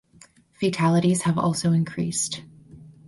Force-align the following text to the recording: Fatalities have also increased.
Fatalities 0.53 1.21
have 1.21 1.37
also 1.37 1.73
increased. 1.73 2.41